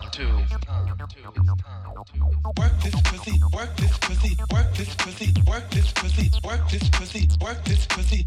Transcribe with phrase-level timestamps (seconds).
[0.00, 0.26] time to
[2.58, 7.28] work this pussy, work this pussy, work this pussy, work this pussy, work this pussy,
[7.40, 8.25] work this pussy,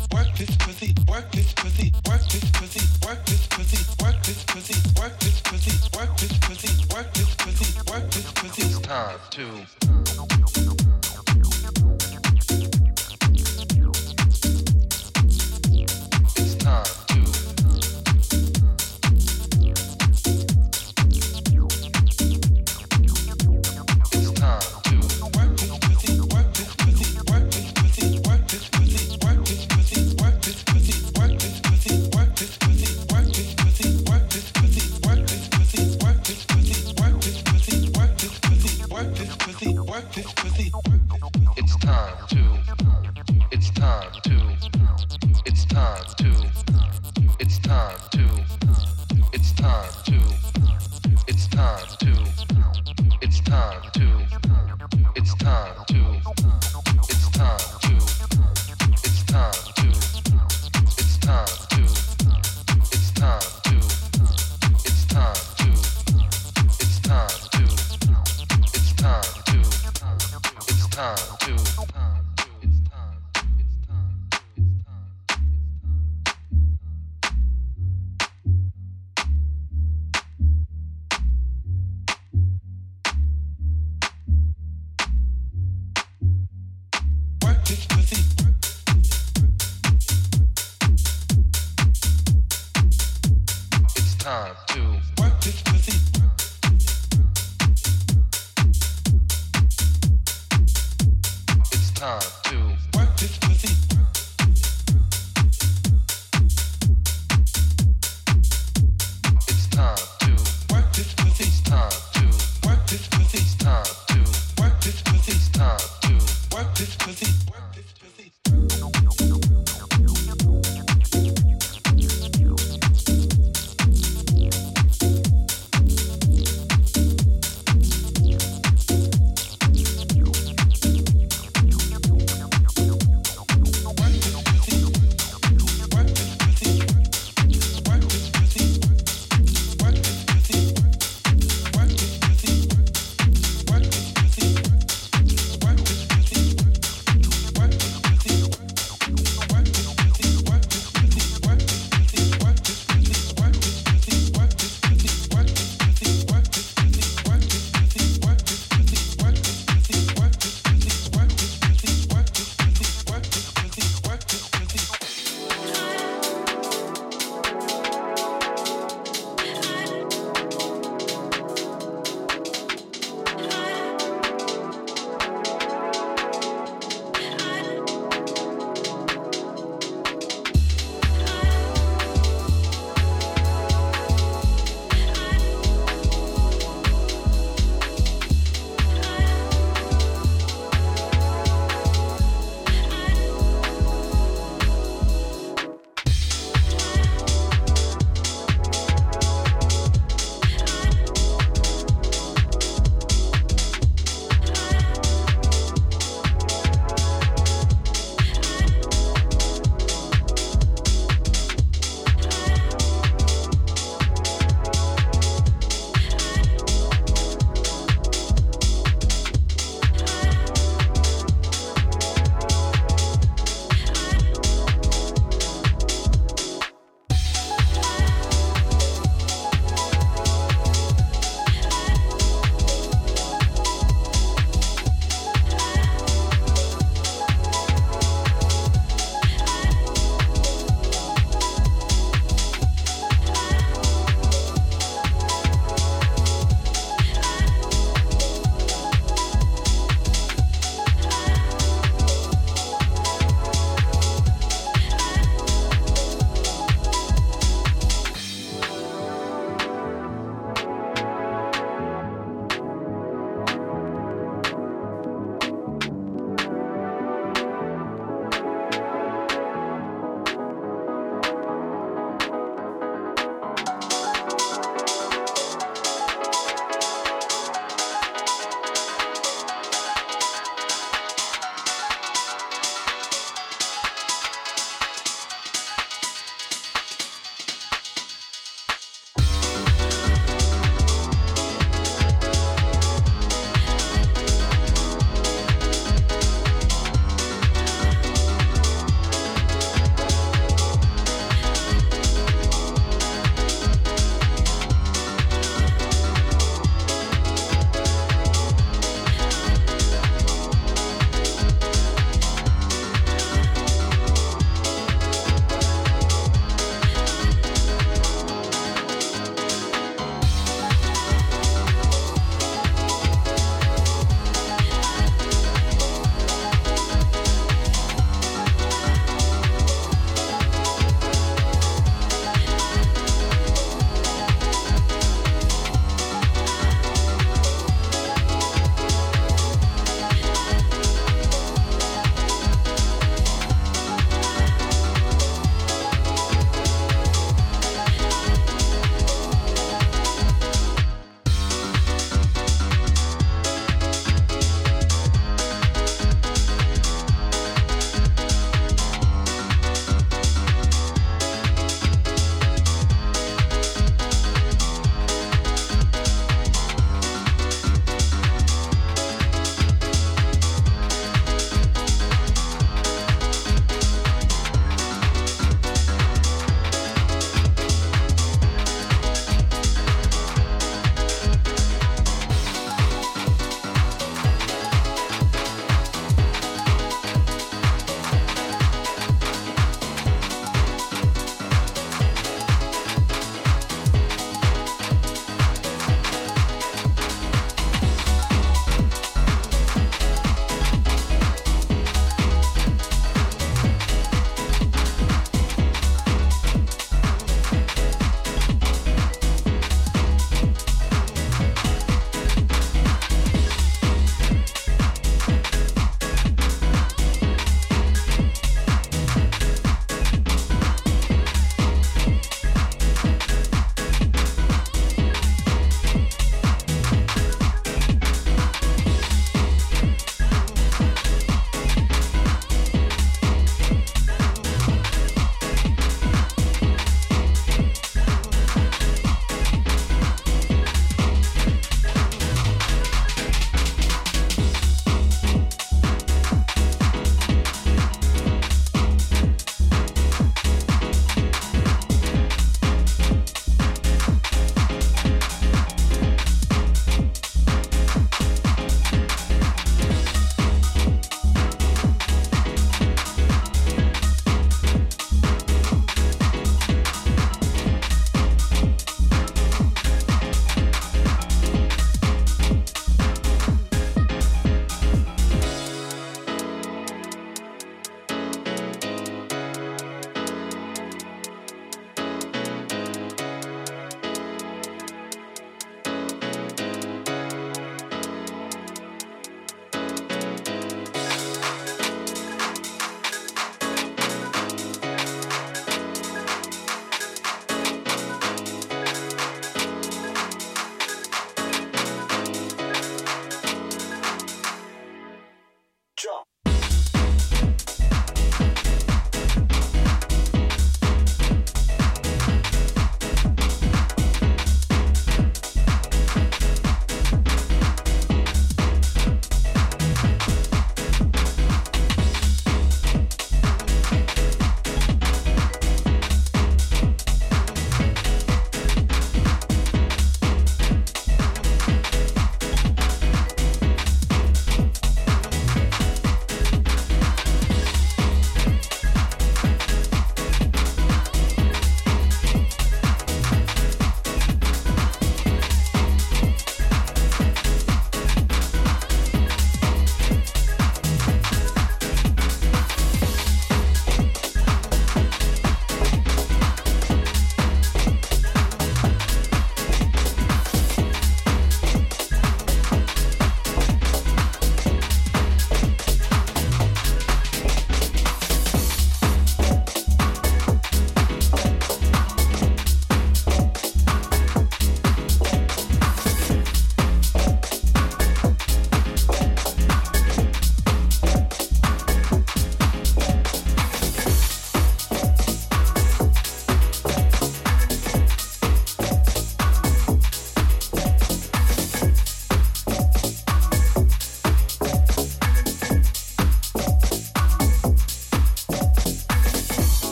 [49.60, 50.09] time.